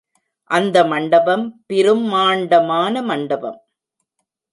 அந்த 0.51 0.77
மண்டபம் 0.83 1.43
பிரும் 1.65 2.13
மாண்டமான 2.13 3.03
மண்டபம். 3.03 3.59